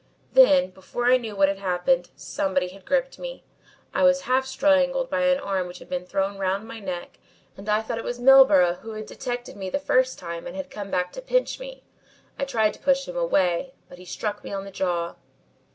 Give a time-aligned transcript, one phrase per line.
[0.33, 3.43] "Then, before I knew what had happened, somebody had gripped me.
[3.93, 7.19] I was half strangled by an arm which had been thrown round my neck
[7.55, 10.71] and I thought it was Milburgh who had detected me the first time and had
[10.71, 11.83] come back to pinch me.
[12.39, 15.17] I tried to push him away, but he struck me on the jaw.